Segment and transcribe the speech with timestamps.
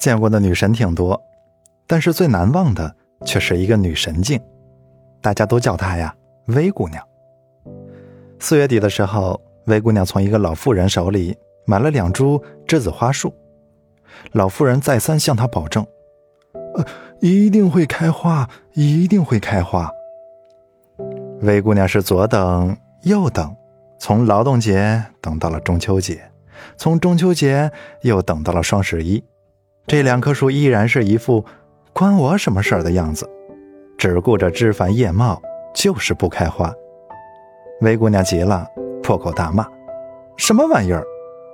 [0.00, 1.22] 见过的女神挺多，
[1.86, 4.40] 但是最难忘的却是一个女神镜，
[5.20, 6.12] 大家都叫她呀
[6.48, 7.06] “薇姑娘”。
[8.40, 11.36] 四月底的时候，薇姑娘从一个老妇人手里
[11.66, 13.32] 买了两株栀子花树，
[14.32, 15.86] 老妇人再三向她保证
[16.74, 16.84] ：“呃，
[17.20, 19.90] 一定会开花，一定会开花。”
[21.42, 23.54] 薇姑娘是左等右等，
[23.98, 26.22] 从劳动节等到了中秋节，
[26.78, 27.70] 从中秋节
[28.00, 29.22] 又等到了双十一。
[29.90, 31.44] 这两棵树依然是一副
[31.92, 33.28] 关我什么事儿的样子，
[33.98, 35.42] 只顾着枝繁叶茂，
[35.74, 36.72] 就是不开花。
[37.80, 38.64] 魏姑娘急了，
[39.02, 39.66] 破口大骂
[40.38, 41.04] ：“什么玩意儿，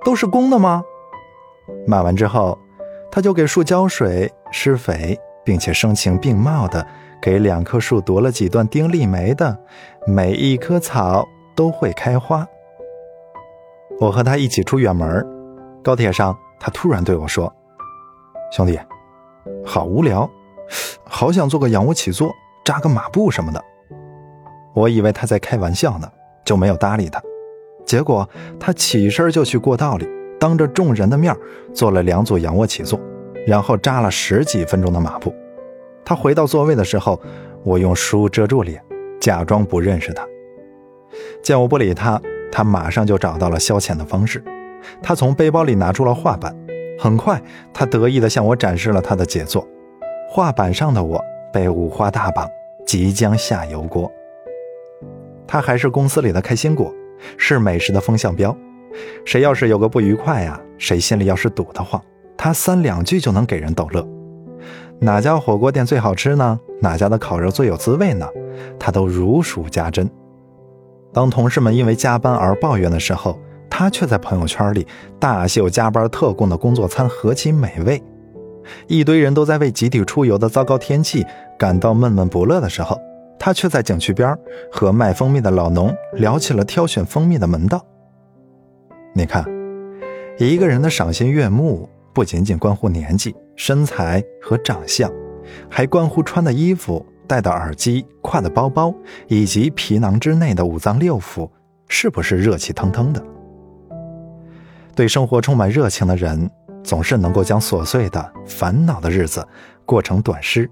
[0.05, 0.83] 都是公的吗？”
[1.87, 2.55] 骂完之后，
[3.09, 6.85] 她就给树浇水、施肥，并且声情并茂的
[7.19, 9.57] 给两棵树读了几段丁立梅的
[10.05, 12.45] “每一棵草都会开花”。
[13.99, 15.25] 我和她一起出远门，
[15.83, 17.51] 高铁上，她突然对我说。
[18.49, 18.79] 兄弟，
[19.65, 20.29] 好无聊，
[21.03, 22.31] 好想做个仰卧起坐、
[22.63, 23.63] 扎个马步什么的。
[24.73, 26.09] 我以为他在开玩笑呢，
[26.45, 27.21] 就没有搭理他。
[27.85, 28.27] 结果
[28.59, 30.07] 他起身就去过道里，
[30.39, 31.35] 当着众人的面
[31.73, 32.99] 做了两组仰卧起坐，
[33.45, 35.33] 然后扎了十几分钟的马步。
[36.05, 37.19] 他回到座位的时候，
[37.63, 38.81] 我用书遮住脸，
[39.19, 40.25] 假装不认识他。
[41.43, 44.41] 见我不理他，他马上就找到了消遣的方式。
[45.01, 46.55] 他从背包里拿出了画板。
[46.97, 47.41] 很快，
[47.73, 49.67] 他得意地向我展示了他的杰作。
[50.29, 52.49] 画板上的我被五花大绑，
[52.85, 54.11] 即将下油锅。
[55.45, 56.93] 他还是公司里的开心果，
[57.37, 58.55] 是美食的风向标。
[59.25, 62.01] 谁要是有个不愉快呀，谁心里要是堵得慌，
[62.35, 64.05] 他三两句就能给人逗乐。
[64.99, 66.59] 哪家火锅店最好吃呢？
[66.81, 68.27] 哪家的烤肉最有滋味呢？
[68.79, 70.09] 他都如数家珍。
[71.13, 73.39] 当同事们因为加班而抱怨的时候，
[73.79, 74.87] 他却在朋友圈里
[75.19, 78.01] 大秀加班特供的工作餐何其美味，
[78.87, 81.23] 一堆人都在为集体出游的糟糕天气
[81.59, 82.99] 感到闷闷不乐的时候，
[83.37, 84.35] 他却在景区边
[84.71, 87.85] 和卖蜂蜜的老农聊起了挑选蜂蜜的门道。
[89.13, 89.45] 你看，
[90.39, 95.07] 一个人的赏心悦目不仅仅关乎年纪、身材和长相，
[95.69, 98.91] 还关乎穿的衣服、戴的耳机、挎的包包
[99.27, 101.47] 以及皮囊之内的五脏六腑
[101.87, 103.23] 是不是热气腾腾的。
[104.97, 106.49] 对生活充满热情的人，
[106.83, 109.47] 总是能够将琐碎的、烦恼的日子
[109.85, 110.65] 过成短诗；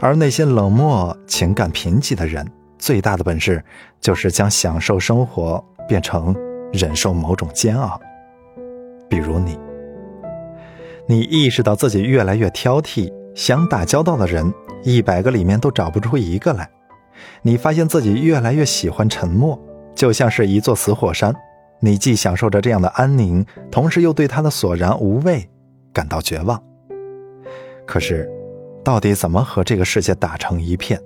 [0.00, 3.62] 而那些冷漠、情感贫瘠的人，最大的本事
[4.00, 6.34] 就是将享受生活变成
[6.72, 8.00] 忍受某种煎熬。
[9.06, 9.58] 比如你，
[11.06, 14.50] 你意识到自己越来越挑剔，想打交道的人
[14.82, 16.64] 一百个里面都找不出一个来；
[17.42, 19.60] 你发现自己越来越喜欢沉默，
[19.94, 21.34] 就像是一座死火山。
[21.84, 25.50] 你既享受着这样的安宁，同时又对他的索然无味
[25.92, 26.62] 感到绝望。
[27.84, 28.30] 可是，
[28.84, 31.00] 到底怎么和这个世界打成一片？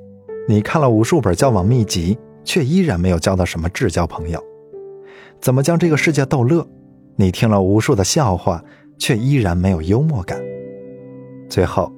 [0.47, 4.38] 你看了无数本交往秘籍，却依然没有交到什么至交朋友。
[5.41, 6.66] 怎么将这个世界逗乐？
[7.16, 8.62] 你听了无数的笑话，
[8.98, 10.38] 却依然没有幽默感。
[11.48, 11.91] 最后，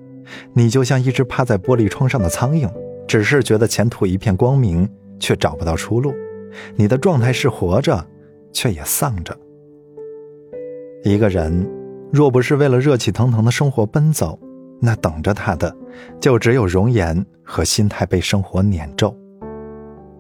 [0.53, 2.71] 你就像一只趴在玻璃窗上的苍蝇，
[3.09, 6.15] 只是觉得前途一片光明，却找不到出路。
[6.77, 8.07] 你的状态是活着。
[8.59, 9.39] 却也丧着。
[11.05, 11.65] 一个人
[12.13, 14.37] 若不是为了热气腾腾的生活奔走，
[14.81, 15.73] 那等着他的
[16.19, 19.17] 就只有容颜和心态被生活碾皱。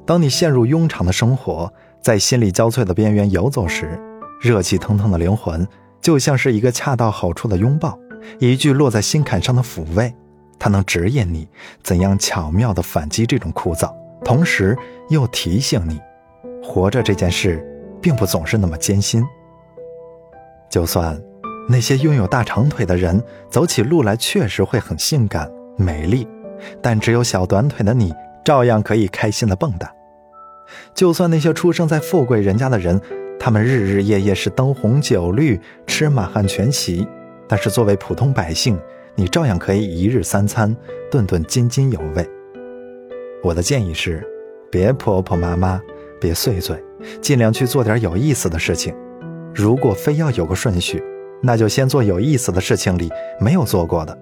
[0.06, 4.00] 当你陷入庸常的生活，在心力交瘁的边缘游走时，
[4.40, 5.66] 热气腾腾的灵魂
[6.00, 7.98] 就像是一个恰到好处的拥抱，
[8.38, 10.14] 一句落在心坎上的抚慰，
[10.60, 11.48] 它能指引你
[11.82, 13.92] 怎样巧妙地反击这种枯燥，
[14.24, 14.78] 同时
[15.08, 15.98] 又提醒你，
[16.62, 17.64] 活着这件事。
[18.08, 19.22] 并不总是那么艰辛。
[20.70, 21.22] 就算
[21.68, 25.46] 那些拥有大长腿的人走起路来确实会很性感
[25.76, 26.26] 美丽，
[26.80, 28.10] 但只有小短腿的你
[28.42, 29.86] 照样可以开心的蹦跶。
[30.94, 32.98] 就算那些出生在富贵人家的人，
[33.38, 37.06] 他们日日夜夜是灯红酒绿吃满汉全席，
[37.46, 38.80] 但是作为普通百姓，
[39.16, 40.74] 你照样可以一日三餐
[41.10, 42.26] 顿顿津津有味。
[43.42, 44.26] 我的建议是，
[44.70, 45.78] 别婆婆妈妈。
[46.20, 46.82] 别碎嘴，
[47.20, 48.94] 尽量去做点有意思的事情。
[49.54, 51.02] 如果非要有个顺序，
[51.42, 53.10] 那就先做有意思的事情里
[53.40, 54.18] 没有做过的，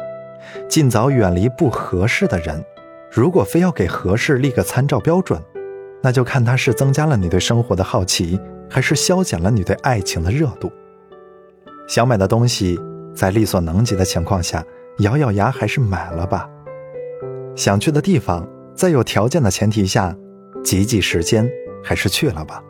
[0.69, 2.65] 尽早远离不合适的人。
[3.11, 5.41] 如果非要给合适立个参照标准，
[6.03, 8.39] 那就看他是增加了你对生活的好奇，
[8.69, 10.71] 还是消减了你对爱情的热度。
[11.89, 12.79] 想买的东西，
[13.15, 14.65] 在力所能及的情况下，
[14.99, 16.49] 咬咬牙还是买了吧。
[17.55, 20.15] 想去的地方，在有条件的前提下，
[20.63, 21.51] 挤挤时间。
[21.87, 22.61] 还是去了吧，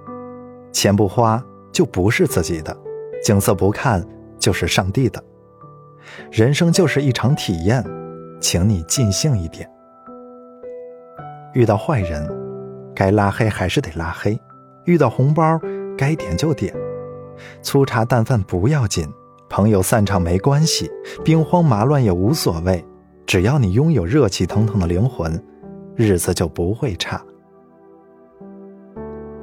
[0.70, 1.42] 钱不花
[1.72, 2.76] 就不是自己的，
[3.24, 4.06] 景色不看
[4.38, 5.24] 就是上帝的。
[6.30, 7.82] 人生就是一场体验，
[8.42, 9.66] 请你尽兴一点。
[11.54, 12.28] 遇到坏人，
[12.94, 14.38] 该拉黑还是得拉黑；
[14.84, 15.58] 遇到红包，
[15.96, 16.74] 该点就点。
[17.62, 19.10] 粗茶淡饭不要紧，
[19.48, 20.90] 朋友散场没关系，
[21.24, 22.84] 兵荒马乱也无所谓。
[23.26, 25.42] 只要你拥有热气腾腾的灵魂，
[25.94, 27.24] 日子就不会差。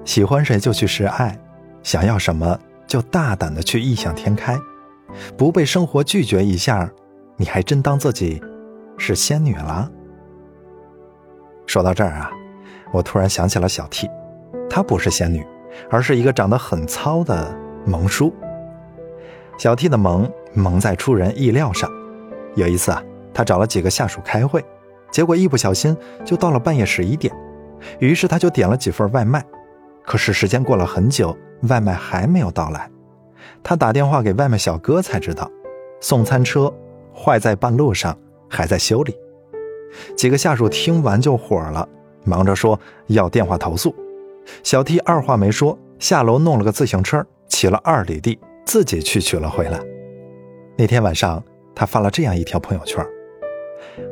[0.05, 1.38] 喜欢谁就去示爱，
[1.81, 4.57] 想要什么就大胆的去异想天开，
[5.38, 6.89] 不被生活拒绝一下，
[7.38, 8.41] 你还真当自己
[8.97, 9.89] 是仙女了。
[11.65, 12.31] 说到这儿啊，
[12.91, 14.09] 我突然想起了小 T，
[14.69, 15.45] 她不是仙女，
[15.89, 17.55] 而是一个长得很糙的
[17.85, 18.33] 萌叔。
[19.57, 21.89] 小 T 的萌萌在出人意料上。
[22.55, 23.01] 有一次啊，
[23.33, 24.63] 他找了几个下属开会，
[25.11, 25.95] 结果一不小心
[26.25, 27.33] 就到了半夜十一点，
[28.00, 29.44] 于是他就点了几份外卖。
[30.05, 31.35] 可是时间过了很久，
[31.69, 32.89] 外卖还没有到来。
[33.63, 35.50] 他打电话给外卖小哥才知道，
[36.01, 36.73] 送餐车
[37.15, 38.17] 坏在半路上，
[38.50, 39.15] 还在修理。
[40.17, 41.88] 几个下属听完就火了，
[42.23, 43.95] 忙着说要电话投诉。
[44.63, 49.79] 小 T 二话没说，下楼弄了个自行车，骑了二里地，自己去取了回来。
[50.77, 51.41] 那天晚上，
[51.73, 53.05] 他发了这样一条朋友圈：“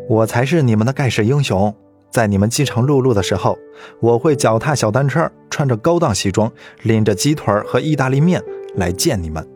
[0.08, 1.76] 我才是你们的盖世英雄，
[2.10, 3.58] 在你们饥肠辘辘的时候，
[4.00, 6.52] 我会脚踏小单车，穿着高档西装，
[6.82, 8.44] 拎着鸡腿和意大利面
[8.76, 9.48] 来见你们。”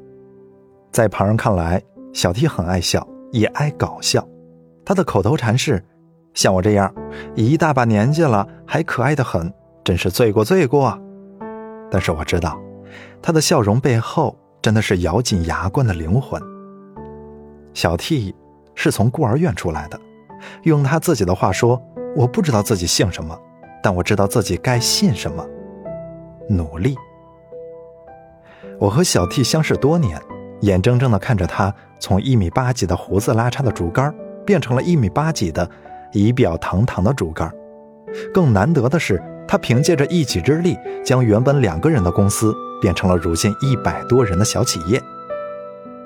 [0.93, 1.81] 在旁人看来，
[2.13, 4.25] 小 T 很爱笑，也爱搞笑，
[4.85, 5.83] 他的口头禅是。
[6.33, 6.93] 像我这样，
[7.33, 9.51] 一大把年纪了还可爱的很，
[9.85, 11.01] 真是罪过罪过。
[11.89, 12.59] 但是我知道，
[13.21, 16.41] 他的笑容背后真的是咬紧牙关的灵魂。
[17.73, 18.35] 小 T
[18.73, 19.97] 是从孤儿院出来的，
[20.63, 21.81] 用他自己的话说
[22.15, 23.37] ：“我不知道自己姓什么，
[23.81, 25.45] 但我知道自己该信什么。
[26.49, 26.95] 努力。”
[28.79, 30.21] 我和小 T 相识多年，
[30.61, 34.13] 眼睁睁地看着他从一米八几的胡子拉碴的竹竿，
[34.45, 35.69] 变成了一米八几的。
[36.11, 37.51] 仪表堂堂的竹竿，
[38.33, 45.01] 更难得的是，他凭借着一己之力，将原本两个人的公司变成了如今一百多人的小企业。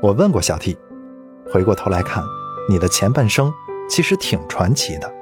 [0.02, 0.76] 我问过小 T，
[1.54, 2.24] 回过头来看，
[2.68, 3.54] 你的前半生
[3.88, 5.14] 其实挺传奇的。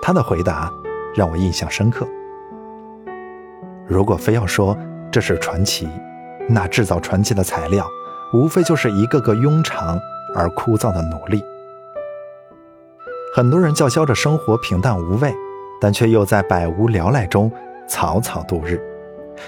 [0.00, 0.72] 他的回答
[1.14, 2.06] 让我印象深刻。
[3.88, 4.76] 如果非要说
[5.10, 5.88] 这是传奇，
[6.48, 7.86] 那制造传奇的材料，
[8.32, 9.98] 无非就是一个个庸长
[10.34, 11.42] 而枯燥的努力。
[13.34, 15.34] 很多人叫嚣着生活平淡无味，
[15.80, 17.50] 但却又在百无聊赖中
[17.88, 18.76] 草草度日；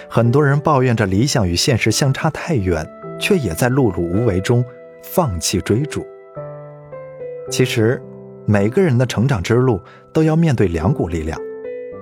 [0.08, 2.86] 很多人抱怨着理想与现实相差太远，
[3.20, 4.64] 却也在碌碌无为中
[5.02, 6.04] 放弃追逐。
[7.50, 8.02] 其实，
[8.46, 9.80] 每个人的成长之路
[10.12, 11.38] 都要面对两股力量，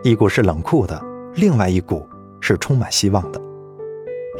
[0.05, 1.00] 一股是冷酷的，
[1.35, 2.08] 另外一股
[2.43, 3.41] 是充满希望的。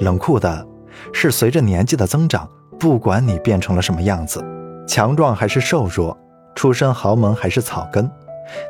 [0.01, 0.67] 冷酷的，
[1.13, 2.47] 是随着年纪的增长，
[2.79, 4.45] 不管你变成了什么样子，
[4.87, 6.15] 强壮还是瘦弱。
[6.55, 8.11] 出身豪门还是草根，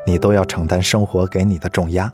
[0.07, 2.09] 你都要承担生活给你的重压。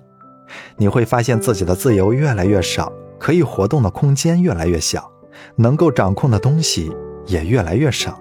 [0.77, 5.11] 你会发现自己的自由越来越少，可以活动的空间越来越小，
[5.55, 6.91] 能够掌控的东西
[7.27, 8.19] 也越来越少。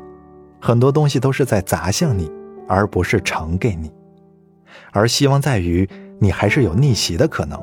[0.60, 2.30] 很多东西都是在砸向你，
[2.68, 3.90] 而不是呈给你。
[4.92, 7.58] 而希望在于，你还是有逆袭的可能。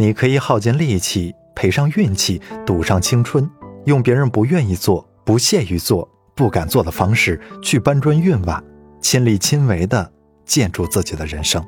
[0.00, 3.50] 你可以耗尽力气，赔上运气，赌上青春，
[3.84, 8.62] 用别人不愿意做、不屑于做、不敢做的方式去搬砖运瓦。
[9.00, 10.08] 亲力亲为的
[10.44, 11.64] 建筑自己的人生。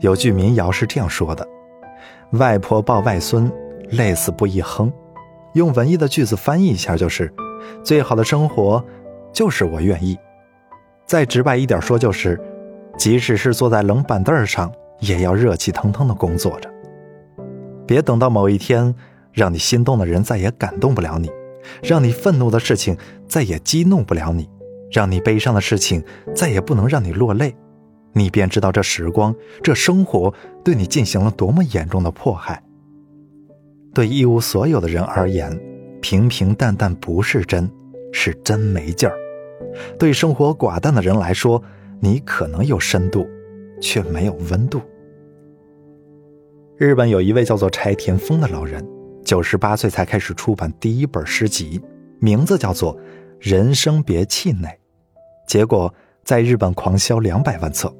[0.00, 1.46] 有句民谣是这样说的
[2.32, 3.50] ：“外婆抱外孙，
[3.90, 4.92] 累死不一哼。”
[5.54, 7.32] 用文艺的句子翻译一下就是
[7.82, 8.84] ：“最好的生活，
[9.32, 10.18] 就是我愿意。”
[11.06, 12.38] 再直白一点说就是：
[12.98, 16.70] 即使是坐在冷板凳上，也要热气腾腾的工作着。
[17.88, 18.94] 别等到某一天，
[19.32, 21.28] 让你心动的人再也感动不了你，
[21.82, 24.48] 让你愤怒的事情再也激怒不了你。
[24.90, 26.02] 让你悲伤的事情
[26.34, 27.54] 再也不能让你落泪，
[28.14, 30.32] 你便知道这时光、这生活
[30.64, 32.62] 对你进行了多么严重的迫害。
[33.92, 35.58] 对一无所有的人而言，
[36.00, 37.70] 平平淡淡不是真，
[38.12, 39.14] 是真没劲儿；
[39.98, 41.62] 对生活寡淡的人来说，
[42.00, 43.28] 你可能有深度，
[43.82, 44.80] 却没有温度。
[46.78, 48.86] 日本有一位叫做柴田丰的老人，
[49.24, 51.80] 九十八岁才开始出版第一本诗集，
[52.20, 52.96] 名字叫做。
[53.40, 54.68] 人生别气馁，
[55.46, 55.92] 结果
[56.24, 57.92] 在日本狂销两百万册。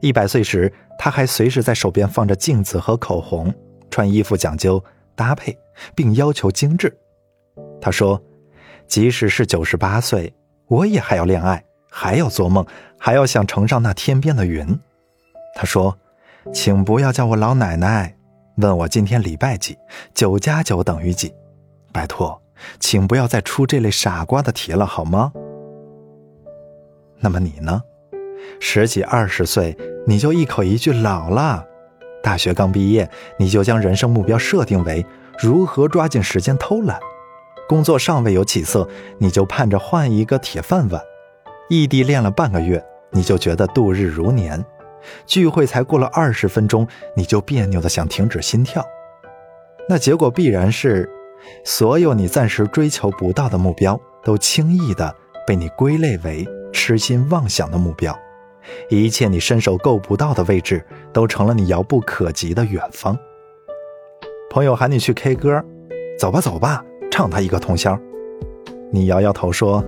[0.00, 3.52] 一百岁时，他还随时在手边放着镜子和口红，
[3.90, 4.82] 穿衣服讲究
[5.14, 5.56] 搭配，
[5.94, 6.94] 并要求精致。
[7.80, 8.22] 他说
[8.86, 10.34] ：“即使是九十八岁，
[10.66, 12.66] 我也还要恋爱，还要做梦，
[12.98, 14.78] 还要想乘上那天边的云。”
[15.56, 15.98] 他说
[16.52, 18.16] ：“请不要叫我老奶奶，
[18.56, 19.78] 问我今天礼拜几，
[20.14, 21.32] 九加九等于几，
[21.92, 22.40] 拜托。”
[22.80, 25.30] 请不要再出这类傻瓜的题了，好吗？
[27.20, 27.80] 那么你呢？
[28.58, 29.78] 十几二十岁，
[30.08, 31.64] 你就一口一句老了；
[32.20, 35.06] 大学刚毕业，你就将人生目标设定为
[35.38, 36.98] 如何抓紧时间偷懒；
[37.68, 38.88] 工作尚未有起色，
[39.18, 41.00] 你就盼着换一个铁饭碗；
[41.68, 44.60] 异地恋了半个月，你就觉得度日如年；
[45.26, 48.84] 聚会才过了二十分钟，你就别扭的想停止心跳。
[49.88, 51.08] 那结果必然是，
[51.64, 55.14] 所有你暂时追求不到的目标，都轻易的
[55.46, 58.18] 被你归类为痴心妄想的目标。
[58.90, 63.18] 一切你伸手够不到的位置，都成了你遥不可及的远方。
[64.50, 65.64] 朋友喊你去 K 歌，
[66.18, 67.98] 走吧走吧，唱他一个通宵。
[68.92, 69.82] 你摇摇头说：“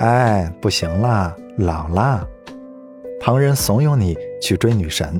[0.00, 2.26] 哎，不行啦，老啦。”
[3.24, 5.18] 旁人怂恿你去追女神，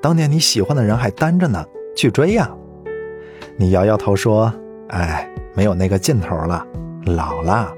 [0.00, 1.66] 当年你喜欢的人还单着呢，
[1.96, 2.48] 去追呀。
[3.56, 4.54] 你摇摇头说
[4.90, 6.64] ：“哎，没有那个劲头了，
[7.06, 7.74] 老啦。”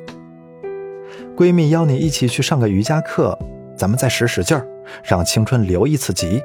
[1.35, 3.38] 闺蜜邀你一起去上个瑜伽课。
[3.75, 4.69] 咱们再使使劲儿，
[5.02, 6.43] 让青春留一次级。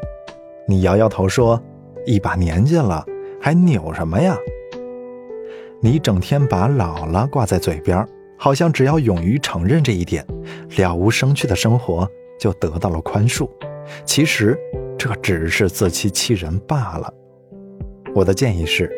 [0.65, 1.61] 你摇摇头说
[2.07, 3.05] ：“一把年纪了，
[3.41, 4.37] 还扭什么呀？”
[5.83, 8.07] 你整天把“老了”挂在嘴边，
[8.37, 10.25] 好像只要勇于承认这一点，
[10.77, 13.49] 了无生趣的生活就得到了宽恕。
[14.05, 14.57] 其实，
[14.97, 17.13] 这只是自欺欺人罢了。
[18.13, 18.91] 我的建议是，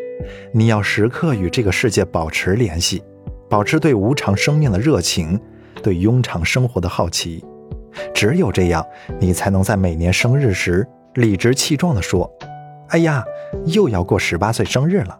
[0.53, 3.03] 你要时刻与这个世界保持联系，
[3.49, 5.39] 保持对无常生命的热情，
[5.83, 7.43] 对庸常生活的好奇。
[8.13, 8.85] 只有这样，
[9.19, 12.31] 你才能在每年生日时理直气壮地说
[12.89, 13.23] ：“哎呀，
[13.65, 15.19] 又要过十八岁生日了，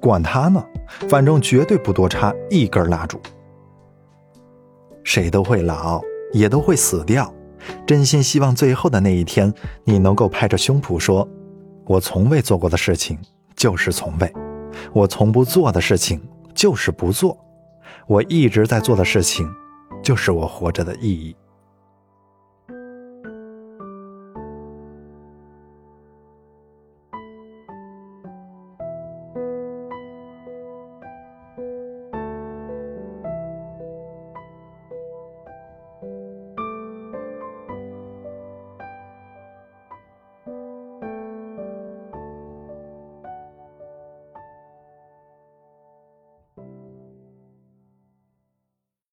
[0.00, 0.64] 管他呢，
[1.08, 3.20] 反正绝对不多插一根蜡烛。”
[5.02, 6.00] 谁都会老，
[6.32, 7.33] 也都会死掉。
[7.86, 9.52] 真心希望最后的那一天，
[9.84, 11.28] 你能够拍着胸脯说
[11.86, 13.18] ：“我从未做过的事情
[13.54, 14.32] 就是从未，
[14.92, 16.20] 我从不做的事情
[16.54, 17.38] 就是不做，
[18.06, 19.46] 我一直在做的事情，
[20.02, 21.36] 就是我活着的意义。”